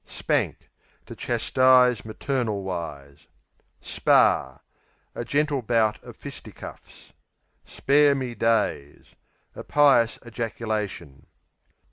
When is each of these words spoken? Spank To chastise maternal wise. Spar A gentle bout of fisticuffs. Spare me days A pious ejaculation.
Spank 0.03 0.71
To 1.05 1.15
chastise 1.15 2.03
maternal 2.03 2.63
wise. 2.63 3.27
Spar 3.81 4.61
A 5.13 5.23
gentle 5.23 5.61
bout 5.61 6.03
of 6.03 6.17
fisticuffs. 6.17 7.13
Spare 7.65 8.15
me 8.15 8.33
days 8.33 9.13
A 9.53 9.63
pious 9.63 10.17
ejaculation. 10.25 11.27